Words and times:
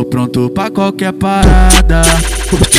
pronto 0.00 0.50
pra 0.50 0.70
qualquer 0.70 1.12
parada. 1.12 2.02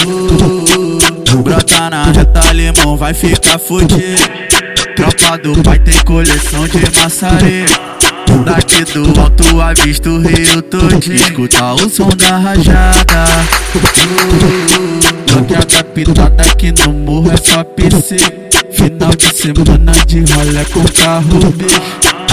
Uh, 0.03 1.43
brota 1.43 1.89
na 1.89 2.05
reta, 2.05 2.51
limão 2.51 2.97
vai 2.97 3.13
ficar 3.13 3.59
fudido. 3.59 4.01
Tropa 4.95 5.37
do 5.37 5.61
pai 5.61 5.77
tem 5.79 5.93
coleção 6.03 6.67
de 6.67 6.99
maçareira. 6.99 7.93
Daqui 8.45 8.83
do 8.85 9.21
alto 9.21 9.61
avista 9.61 10.09
o 10.09 10.19
rio 10.19 10.61
todinho 10.63 11.15
Escuta 11.15 11.73
o 11.73 11.89
som 11.89 12.09
da 12.09 12.37
rajada 12.39 13.25
uh, 13.75 13.79
Bloqueada 15.31 15.65
da 15.65 15.83
pitada 15.83 16.41
aqui 16.41 16.71
no 16.71 16.93
morro 16.93 17.31
é 17.31 17.37
só 17.37 17.63
PC 17.63 18.17
Final 18.71 19.15
de 19.15 19.35
semana 19.35 19.91
de 20.07 20.21
rolê 20.33 20.65
com 20.65 20.83
carro 20.99 21.51
B 21.51 21.65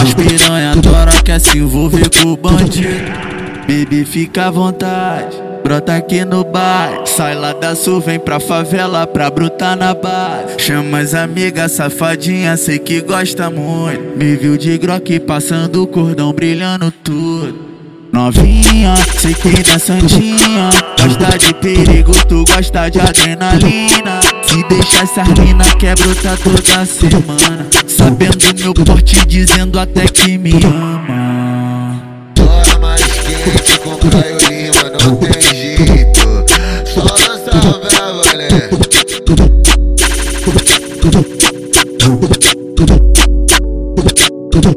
As 0.01 0.15
piranha 0.15 0.73
adora 0.73 1.13
quer 1.23 1.39
se 1.39 1.59
envolver 1.59 2.09
com 2.09 2.33
o 2.33 2.37
bandido 2.37 3.40
Baby, 3.67 4.05
fica 4.05 4.47
à 4.47 4.51
vontade. 4.51 5.37
Brota 5.63 5.95
aqui 5.95 6.25
no 6.25 6.43
bar, 6.43 7.07
sai 7.07 7.35
lá 7.35 7.53
da 7.53 7.77
sul, 7.77 8.01
vem 8.01 8.19
pra 8.19 8.41
favela 8.41 9.07
pra 9.07 9.31
brutar 9.31 9.77
na 9.77 9.95
bar. 9.95 10.45
Chama 10.59 10.99
as 10.99 11.15
amigas 11.15 11.73
safadinha, 11.73 12.57
sei 12.57 12.79
que 12.79 13.01
gosta 13.01 13.51
muito. 13.51 14.17
Me 14.17 14.37
viu 14.37 14.57
de 14.57 14.77
groque 14.79 15.21
passando 15.21 15.83
o 15.83 15.87
cordão 15.87 16.33
brilhando 16.33 16.91
tudo. 16.91 17.71
Novinha, 18.13 18.97
sei 19.19 19.33
que 19.35 19.71
na 19.71 19.79
santinha 19.79 20.71
Gosta 21.01 21.39
de 21.39 21.55
perigo, 21.55 22.13
tu 22.27 22.45
gosta 22.45 22.89
de 22.89 23.01
adrenalina 23.01 24.21
Se 24.43 24.65
deixa 24.65 25.03
essa 25.05 25.23
mina 25.41 25.65
quer 25.79 25.97
brotar 25.97 26.37
toda 26.39 26.85
semana 26.85 27.69
Sabendo 27.87 28.37
meu 28.59 28.75
porte, 28.75 29.25
dizendo 29.27 29.79
até 29.79 30.07
que 30.09 30.37
me 30.37 30.51
ama 30.55 31.40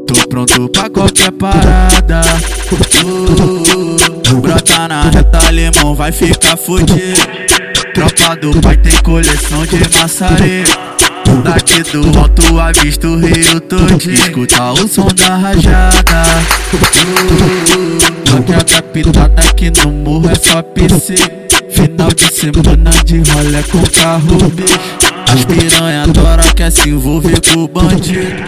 Tô 0.06 0.28
pronto 0.28 0.68
pra 0.68 0.90
qualquer 0.90 1.32
parada. 1.32 2.20
Uh, 3.02 4.40
brota 4.40 4.88
na 4.88 5.04
reta, 5.04 5.50
limão 5.50 5.94
vai 5.94 6.12
ficar 6.12 6.56
fudido. 6.56 7.18
Tropa 7.94 8.36
do 8.36 8.60
pai 8.60 8.76
tem 8.76 8.92
coleção 9.02 9.64
de 9.64 9.98
maçareira. 9.98 10.94
Daqui 11.42 11.82
do 11.90 12.18
alto 12.18 12.60
avista 12.60 13.08
o 13.08 13.18
rio 13.18 13.60
todinho 13.60 14.14
Escuta 14.14 14.72
o 14.72 14.88
som 14.88 15.08
da 15.08 15.36
rajada 15.36 16.22
uh, 16.72 16.78
Bloqueada 18.30 18.82
pitada 18.82 19.42
aqui 19.42 19.70
no 19.70 19.90
morro 19.90 20.30
é 20.30 20.34
só 20.34 20.62
PC 20.62 21.14
Final 21.70 22.08
de 22.14 22.32
semana 22.32 22.90
de 23.04 23.22
rolê 23.30 23.62
com 23.64 23.82
carro 23.90 24.36
B 24.50 24.64
As 25.32 25.44
piranha 25.44 25.93
quer 26.64 26.70
se 26.70 26.88
envolver 26.88 27.38
com 27.52 27.64
o 27.64 27.68
bandido. 27.68 28.42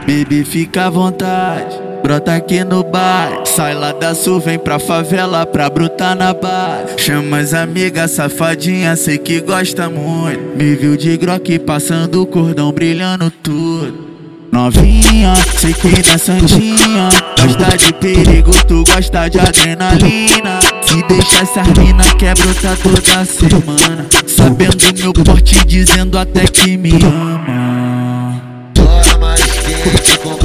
Baby, 0.00 0.44
fica 0.44 0.86
à 0.86 0.90
vontade. 0.90 1.80
Brota 2.02 2.34
aqui 2.34 2.64
no 2.64 2.82
bar, 2.82 3.46
sai 3.46 3.74
lá 3.74 3.92
da 3.92 4.14
sul, 4.14 4.40
vem 4.40 4.58
pra 4.58 4.78
favela 4.78 5.46
pra 5.46 5.70
brutar 5.70 6.14
na 6.14 6.34
bar. 6.34 6.84
Chama 6.98 7.38
as 7.38 7.54
amigas 7.54 8.10
safadinha, 8.10 8.94
sei 8.96 9.16
que 9.16 9.40
gosta 9.40 9.88
muito. 9.88 10.56
Me 10.56 10.74
viu 10.74 10.96
de 10.96 11.16
groque 11.16 11.58
passando 11.58 12.22
o 12.22 12.26
cordão 12.26 12.72
brilhando 12.72 13.30
tudo. 13.30 14.12
Novinha, 14.52 15.34
sei 15.56 15.72
que 15.72 16.06
na 16.06 16.18
santinha 16.18 17.08
Gosta 17.42 17.76
de 17.76 17.92
perigo, 17.94 18.52
tu 18.68 18.84
gosta 18.84 19.28
de 19.28 19.40
adrenalina. 19.40 20.60
Se 20.82 21.02
deixa 21.08 21.42
essa 21.42 21.62
mina 21.80 22.04
quer 22.16 22.36
brotar 22.36 22.76
toda 22.76 23.24
semana. 23.24 24.06
Sabendo 24.26 24.76
meu 25.00 25.12
porte, 25.12 25.64
dizendo 25.66 26.18
até 26.18 26.46
que 26.46 26.76
me 26.76 26.92
ama 26.92 27.61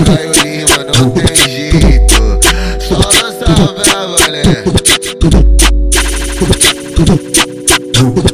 Caio 0.06 0.31
Lima 0.44 0.84
não 0.84 1.09
tem 1.12 1.35
jeito 1.35 2.40
Só 2.80 2.97
lança 2.97 3.46
tudo, 3.56 3.74
tudo, 5.19 5.44
Tudo, 7.94 8.28